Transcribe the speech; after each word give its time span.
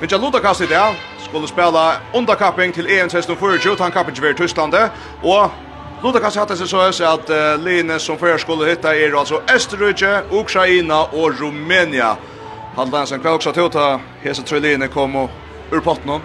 Mitja 0.00 0.18
Lutakast 0.18 0.60
i 0.60 0.66
dag 0.66 0.94
skulle 1.18 1.48
spela 1.48 1.92
underkapping 2.14 2.74
til 2.74 2.86
EM 2.86 3.08
2024. 3.08 3.76
han 3.80 3.92
kapping 3.92 4.16
til 4.16 4.34
Tyskland. 4.34 4.74
og 5.22 5.50
Lutakast 6.04 6.36
hatt 6.36 6.56
seg 6.56 6.68
så 6.68 6.80
høys 6.80 7.00
at 7.00 7.28
uh, 7.28 7.60
Line 7.64 7.98
som 8.00 8.18
før 8.18 8.36
skulle 8.40 8.68
hitta 8.70 8.94
er 8.96 9.18
altså 9.18 9.42
Østerrike, 9.54 10.22
Ukraina 10.32 10.94
og 10.94 11.36
Rumænia. 11.42 12.16
Halda 12.76 13.00
en 13.00 13.06
sen 13.06 13.26
også 13.26 13.52
til 13.52 13.68
å 13.76 14.00
hese 14.22 14.42
tre 14.42 14.60
Line 14.60 14.88
kom 14.88 15.16
og 15.16 15.30
ur 15.72 15.80
potten 15.80 16.20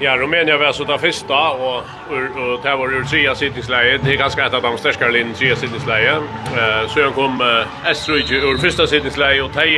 Ja, 0.00 0.16
Rumänia 0.16 0.56
var 0.56 0.72
så 0.72 0.84
den 0.84 0.98
første, 0.98 1.34
og, 1.34 1.84
og, 2.10 2.36
og 2.36 2.62
det 2.64 2.72
var 2.78 2.96
ur 2.96 3.04
tria 3.04 3.34
sittningsleie. 3.34 3.98
Det 3.98 4.12
er 4.12 4.16
ganske 4.16 4.42
et 4.42 4.54
av 4.54 4.62
de 4.62 4.78
sterskere 4.78 5.12
linene 5.12 5.34
tria 5.34 5.56
sittningsleie. 5.56 6.16
Eh 6.56 6.88
så 6.88 7.10
kom 7.14 7.40
uh, 7.40 8.48
ur 8.48 8.58
första 8.58 8.86
sittningsleie, 8.86 9.42
og 9.42 9.50
det 9.54 9.68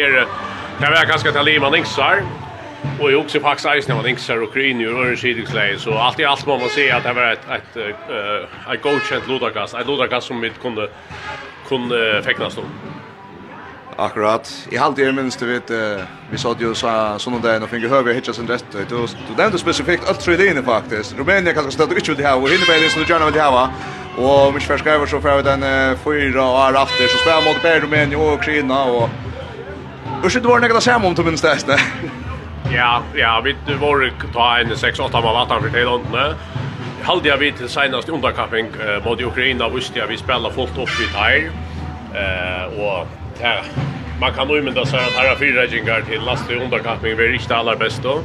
kan 0.79 0.87
det 0.87 0.91
var 0.91 1.07
ganske 1.07 1.29
et 1.29 1.37
av 1.37 2.48
Och 3.01 3.13
jag 3.13 3.21
också 3.21 3.41
faktiskt 3.41 3.67
är 3.67 3.81
snäll 3.81 4.03
tänker 4.03 4.23
sig 4.23 4.49
Green 4.55 4.89
och 4.89 4.95
Orange 4.95 5.16
City 5.16 5.45
så 5.79 5.95
allt 5.98 6.21
i 6.21 6.25
allt 6.25 6.47
må 6.47 6.59
man 6.59 6.69
säga 6.69 6.97
att 6.97 7.05
det 7.05 7.12
var 7.12 7.33
ett 7.33 7.41
ett 7.51 7.77
eh 7.77 8.73
ett 8.73 8.83
godkänt 8.83 9.29
Ludakast. 9.29 9.75
Ett 9.75 9.87
Ludakast 9.87 10.27
som 10.27 10.41
vi 10.41 10.51
kunde 10.62 10.88
kunde 11.69 12.23
fäknas 12.23 12.55
då. 12.55 12.62
Akkurat. 13.97 14.69
I 14.71 14.77
halvt 14.77 14.99
er 14.99 15.12
minst, 15.12 15.41
du 15.41 15.47
vet, 15.47 15.71
vi 16.30 16.38
sa 16.38 16.55
ju 16.59 16.75
så 16.75 17.19
sånne 17.19 17.41
dagen 17.43 17.62
og 17.62 17.69
finge 17.69 17.88
høyre 17.88 18.15
hitja 18.15 18.33
sin 18.33 18.47
rett. 18.47 18.65
Du, 18.88 19.07
du 19.07 19.33
nevnte 19.35 19.59
spesifikt 19.59 20.07
alt 20.09 20.21
tre 20.21 20.37
dine 20.37 20.63
faktisk. 20.63 21.19
Rumænia 21.19 21.52
kanskje 21.52 21.73
stedet 21.73 21.99
ikke 21.99 22.15
vil 22.15 22.27
hava, 22.27 22.43
og 22.43 22.49
Hinneberg 22.49 22.91
som 22.91 23.02
du 23.02 23.07
gjerne 23.10 23.27
vil 23.33 23.41
hava. 23.43 23.65
Og 24.19 24.55
mykje 24.55 24.71
fersk 24.71 24.87
over 24.87 25.07
så 25.07 25.21
får 25.21 25.37
vi 25.37 25.49
den 25.51 25.66
fyra 26.05 26.47
og 26.47 26.60
er 26.69 26.79
after, 26.79 27.09
så 27.09 27.19
spela 27.19 27.41
mot 27.41 27.63
Berg, 27.63 27.83
Rumænia 27.83 28.16
og 28.19 28.38
Ukraina. 28.38 28.74
Og... 28.74 29.10
Ursäkta, 30.23 30.49
var 30.49 30.60
nekka 30.60 30.74
det 30.74 30.83
säga 30.83 30.97
om 30.97 31.15
du 31.15 31.23
minst 31.23 31.43
det. 31.43 31.80
Ja, 32.75 33.03
ja, 33.15 33.41
vi 33.45 33.55
var 33.81 34.13
ta 34.33 34.59
en 34.59 34.73
6-8 34.73 35.13
man 35.13 35.23
vatten 35.23 35.63
för 35.63 35.71
till 35.71 35.87
åndne. 35.87 36.35
Halde 37.02 37.29
jag 37.29 37.37
vid 37.37 37.57
till 37.57 37.69
senast 37.69 38.09
underkapping 38.09 38.66
eh, 38.66 39.05
mot 39.05 39.21
Ukraina 39.21 39.69
visste 39.69 39.99
jag 39.99 40.07
vi 40.07 40.16
spelar 40.16 40.51
fullt 40.51 40.79
upp 40.79 41.01
i 41.01 41.13
tär. 41.15 41.51
Eh, 42.15 42.65
och 42.65 43.07
ja, 43.41 43.55
man 44.21 44.33
kan 44.33 44.49
nog 44.49 44.65
mynda 44.65 44.87
sig 44.87 44.99
att 44.99 45.13
här 45.13 45.29
har 45.29 45.37
fyra 45.37 45.65
gingar 45.65 46.01
till 46.01 46.23
last 46.23 46.51
i 46.51 46.55
underkapping 46.55 47.16
vi 47.16 47.27
är 47.27 47.33
inte 47.33 47.57
allra 47.57 47.77
bäst 47.77 48.02
då. 48.02 48.21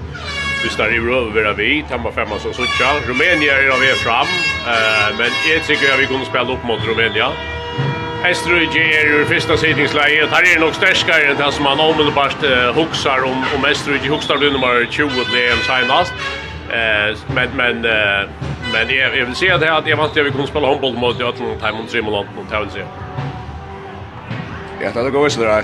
Vi 0.63 0.69
står 0.69 0.93
i 0.93 0.99
röver 0.99 1.53
vi, 1.53 1.85
tamma 1.89 2.11
femma 2.11 2.39
som 2.39 2.53
sucha. 2.53 2.89
Rumänien 3.07 3.55
är 3.55 3.69
av 3.69 3.83
er 3.83 3.95
fram, 3.95 4.27
eh, 4.67 5.17
men 5.17 5.29
jag 5.53 5.63
tycker 5.67 5.93
att 5.93 5.99
vi 5.99 6.05
kunde 6.05 6.25
spela 6.25 6.53
upp 6.53 6.63
mot 6.63 6.87
Rumänien. 6.87 7.31
Estrøyge 8.29 8.79
er 8.79 9.09
ur 9.19 9.25
fyrsta 9.27 9.57
sidningsleie, 9.59 10.23
og 10.23 10.29
tar 10.31 10.45
er 10.47 10.59
nok 10.61 10.77
sterskare 10.77 11.27
enn 11.27 11.39
det 11.41 11.49
som 11.51 11.65
man 11.67 11.81
omedelbart 11.83 12.45
uh, 12.47 12.69
huksar 12.77 13.25
om, 13.27 13.41
om 13.57 13.65
Estrøyge. 13.67 14.07
Huksar 14.07 14.39
du 14.39 14.47
nummer 14.51 14.79
20 14.91 15.09
til 15.27 15.63
senast. 15.67 16.13
Uh, 16.71 17.11
men 17.35 17.51
men 17.59 17.83
uh, 17.83 18.31
men 18.71 18.89
jeg, 18.89 19.11
jeg 19.17 19.27
vil 19.27 19.35
si 19.35 19.47
at 19.51 19.61
jeg, 19.61 19.83
jeg 19.87 19.97
vant 19.97 20.13
til 20.13 20.23
at 20.23 20.25
vi 20.25 20.31
kunne 20.31 20.47
spille 20.47 20.67
håndboll 20.67 20.95
mot 20.95 21.19
Jøtland, 21.19 21.75
och 21.83 21.89
Simon, 21.89 22.13
Anton, 22.13 22.47
det 22.49 22.59
vil 22.59 22.71
si. 22.71 22.85
Ja, 24.81 24.87
det 24.87 24.97
er 24.97 25.03
det 25.03 25.13
gode 25.13 25.29
som 25.29 25.43
det 25.43 25.51
er. 25.51 25.63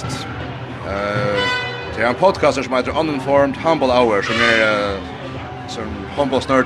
Det 1.95 2.03
er 2.03 2.09
en 2.09 2.15
podcast 2.15 2.63
som 2.63 2.73
heter 2.73 2.99
Uninformed 2.99 3.55
Humble 3.55 3.91
Hour, 3.91 4.21
som 4.21 4.35
er 4.35 4.57
uh, 4.95 5.01
som 5.67 5.83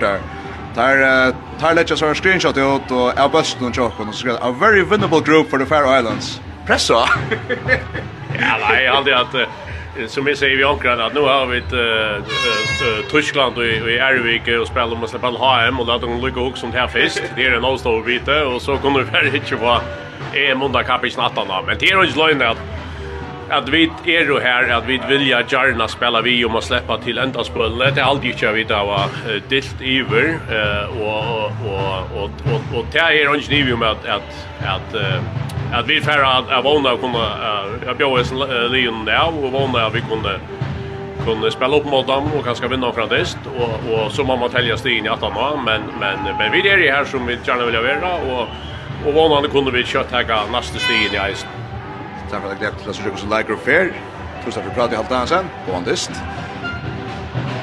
der. 0.01 0.17
Uh, 0.17 0.42
Tar 0.75 1.33
tar 1.59 1.73
lägga 1.73 1.95
så 1.95 2.13
screenshot 2.13 2.57
ut 2.57 2.91
och 2.91 3.19
är 3.19 3.29
bäst 3.29 3.59
någon 3.61 3.73
chock 3.73 3.99
och 3.99 4.05
så 4.05 4.13
skrev 4.13 4.35
a 4.41 4.55
very 4.59 4.83
winnable 4.83 5.19
group 5.19 5.49
for 5.49 5.59
the 5.59 5.65
Faroe 5.65 5.99
Islands. 5.99 6.41
Pressa. 6.67 6.93
ja, 8.39 8.57
nej, 8.69 8.83
jag 8.83 9.09
att 9.09 9.35
som 10.07 10.25
vi 10.25 10.35
säger 10.35 10.57
vi 10.57 10.63
ankrar 10.63 10.97
att 10.97 11.13
nu 11.13 11.19
har 11.19 11.45
vi 11.45 11.57
ett 11.57 11.73
uh, 11.73 13.11
Tyskland 13.11 13.57
och 13.57 13.65
i 13.65 13.97
Ervik 13.97 14.41
och 14.61 14.67
spelar 14.67 14.91
om 14.91 15.03
att 15.03 15.09
släppa 15.09 15.27
HM 15.27 15.79
och 15.79 15.87
låta 15.87 16.05
dem 16.05 16.25
lycka 16.25 16.39
också 16.39 16.61
som 16.61 16.71
det 16.71 16.77
här 16.77 16.87
fest. 16.87 17.23
Det 17.35 17.45
är 17.45 17.51
en 17.51 17.65
avstående 17.65 18.05
bit 18.05 18.27
och 18.27 18.61
så 18.61 18.77
kommer 18.77 19.01
vi 19.01 19.11
väl 19.11 19.35
inte 19.35 19.55
på 19.55 19.79
EM 20.33 20.61
under 20.61 20.83
kapitel 20.83 21.23
då 21.35 21.63
men 21.67 21.77
det 21.79 21.85
är 21.85 21.97
ju 21.97 22.07
inte 22.07 22.19
löjligt 22.19 22.41
att 22.41 22.57
att 23.49 23.69
vi 23.69 23.91
är 24.05 24.27
då 24.27 24.39
här 24.39 24.69
att 24.69 24.85
vi 24.85 25.01
vill 25.09 25.21
ju 25.21 25.27
gärna 25.27 25.87
spela 25.87 26.21
vi 26.21 26.45
om 26.45 26.55
att 26.55 26.63
släppa 26.63 26.97
till 26.97 27.17
ända 27.17 27.43
spelen. 27.43 27.95
Det 27.95 28.01
är 28.01 28.05
alltid 28.05 28.37
kör 28.37 28.53
vi 28.53 28.63
då 28.63 28.75
var 28.75 29.07
dilt 29.49 29.75
över 29.81 30.39
eh 30.51 31.01
och 31.01 31.45
och 31.45 32.23
och 32.23 32.29
och 32.53 32.79
och 32.79 32.85
det 32.91 32.99
är 32.99 33.35
inte 33.35 33.51
ni 33.51 33.73
om 33.73 33.81
att 33.81 34.05
att 34.05 34.47
att 34.65 34.95
att 35.73 35.87
vi 35.87 36.01
för 36.01 36.23
att 36.23 36.65
våna 36.65 36.97
kunna 36.97 37.25
jag 37.85 37.97
bjöd 37.97 38.11
oss 38.11 38.33
Leon 38.71 39.05
där 39.05 39.27
och 39.27 39.51
våna 39.51 39.89
vi 39.89 40.01
kunde 40.01 40.39
kunde 41.25 41.51
spela 41.51 41.77
upp 41.77 41.85
mot 41.85 42.07
dem 42.07 42.33
och 42.33 42.45
kanske 42.45 42.67
vinna 42.67 42.91
från 42.91 43.09
dest 43.09 43.37
och 43.57 43.93
och 43.93 44.11
så 44.11 44.23
man 44.23 44.39
måste 44.39 44.57
tälja 44.57 44.77
stigen 44.77 45.05
i 45.05 45.09
att 45.09 45.21
men 45.65 45.81
men 45.99 46.37
men 46.37 46.51
vi 46.51 46.69
är 46.69 46.91
här 46.91 47.05
som 47.05 47.25
vi 47.25 47.37
gärna 47.45 47.65
vill 47.65 47.75
vara 47.75 48.15
och 48.15 48.47
och 49.05 49.13
våna 49.13 49.47
kunde 49.47 49.71
vi 49.71 49.83
kjøtt 49.83 50.09
ta 50.09 50.45
nästa 50.51 50.79
stigen 50.79 51.27
i 51.27 51.31
isen. 51.31 51.62
Där 52.33 52.39
har 52.39 52.49
jag 52.49 52.59
glätt 52.59 52.87
att 52.87 52.95
försöka 52.95 53.17
så 53.17 53.37
like 53.37 53.55
fair. 53.65 53.93
Tusen 54.45 54.63
för 54.63 54.69
prat 54.69 54.91
i 54.91 54.95
halta 54.95 55.27
sen. 55.27 55.45
På 55.67 55.75
andist. 55.75 56.11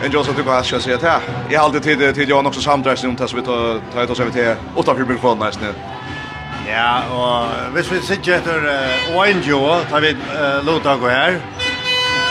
En 0.04 0.10
Jonsson 0.10 0.34
tycker 0.34 0.50
jag 0.50 0.64
ska 0.66 0.80
säga 0.80 0.96
att 0.96 1.02
här. 1.02 1.20
Jag 1.50 1.60
har 1.60 1.66
alltid 1.66 1.82
tid 1.82 2.14
till 2.14 2.28
jag 2.28 2.46
också 2.46 2.60
samdragsning 2.60 3.10
om 3.10 3.16
det 3.16 3.28
som 3.28 3.40
vi 3.40 3.46
tar 3.92 4.02
ut 4.04 4.10
oss 4.10 4.20
över 4.20 4.30
till 4.30 4.54
åtta 4.74 4.94
för 4.94 5.00
mikrofonen 5.00 5.38
nästan. 5.38 5.74
Ja, 6.68 7.02
og 7.10 7.48
hvis 7.72 7.92
vi 7.92 8.00
sitter 8.00 8.32
etter 8.32 8.56
och 9.16 9.28
en 9.28 9.42
tar 9.90 10.00
vi 10.00 10.16
låta 10.62 10.96
gå 10.96 11.08
her, 11.08 11.40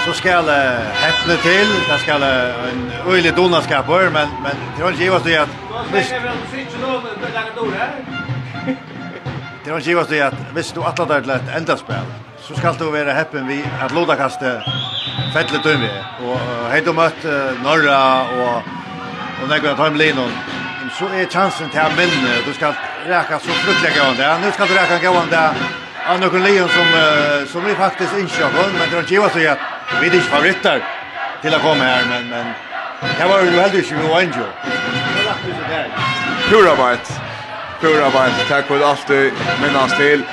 Så 0.05 0.13
skal 0.13 0.15
ska 0.15 0.29
jag 0.29 0.79
häppna 0.93 1.35
till. 1.35 1.67
Där 1.89 1.97
ska 1.97 2.13
en 2.13 2.91
øyelig 3.07 3.35
donaskap 3.35 3.87
men 3.87 4.13
men 4.13 4.55
det 4.77 4.83
har 4.83 4.89
inte 4.89 5.03
givit 5.03 5.23
det 5.23 5.35
at... 5.35 5.49
Hvis... 5.91 6.13
Det 9.65 9.73
har 9.73 9.79
givet 9.79 10.09
det 10.09 10.19
at 10.21 10.33
hvis 10.53 10.71
du 10.71 10.81
alla 10.81 11.05
til 11.21 11.29
et 11.29 11.51
enda 11.57 11.75
spel 11.77 12.28
så 12.49 12.55
skal 12.57 12.77
du 12.79 12.87
være 12.89 13.13
heppen 13.13 13.47
vi 13.47 13.59
at 13.61 13.91
Lodakaste 13.93 14.55
fettelig 15.33 15.61
døm 15.63 15.83
vi. 15.85 15.89
Og 16.25 16.39
hei 16.71 16.79
du 16.81 16.93
møtt 16.97 17.25
Norra 17.61 17.99
og 18.25 18.77
og 19.39 19.47
nekva 19.47 19.75
ta 19.77 19.87
imlin 19.87 20.17
og 20.19 20.31
så 20.97 21.07
er 21.15 21.29
chansen 21.31 21.69
til 21.71 21.79
å 21.79 21.91
vinne. 21.95 22.31
Du 22.45 22.49
skal 22.57 22.73
reka 23.07 23.37
så 23.39 23.57
fruktlig 23.61 23.91
gavan 23.95 24.17
det. 24.17 24.29
Nu 24.41 24.49
skal 24.51 24.67
du 24.67 24.73
ræka 24.75 24.97
gavan 25.03 25.29
det 25.31 25.43
av 26.09 26.17
noen 26.19 26.43
leon 26.43 26.71
som, 26.73 26.89
som 27.53 27.65
vi 27.67 27.75
faktisk 27.77 28.17
ikke 28.23 28.49
har 28.49 28.73
men 28.73 28.81
det 28.81 28.97
er 28.97 29.05
ikke 29.05 29.29
så 29.35 29.45
at 29.53 30.01
vi 30.01 30.09
er 30.09 30.17
ikke 30.17 30.33
favoritter 30.33 30.83
til 31.43 31.55
å 31.55 31.61
komme 31.63 31.85
her, 31.85 32.03
men, 32.09 32.27
men 32.33 32.49
det 33.19 33.29
var 33.29 33.45
jo 33.45 33.53
heldig 33.53 33.83
ikke 33.85 34.01
vi 34.01 34.09
var 34.09 34.25
enn 34.25 34.33
jo. 34.35 34.47
Pura 36.49 36.75
bajt, 36.81 37.13
pura 37.83 38.09
bajt, 38.15 38.41
takk 38.49 38.67
for 38.67 38.89
alt 38.89 39.13
du 39.13 39.45
minnes 39.61 39.95
til. 40.01 40.25